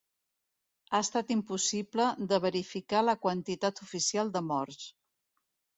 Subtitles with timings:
[0.91, 4.91] Ha estat impossible de verificar la quantitat oficial de morts.